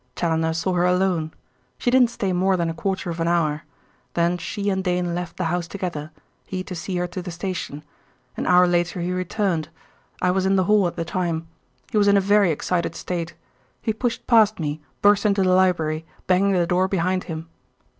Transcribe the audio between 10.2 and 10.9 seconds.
was in the hall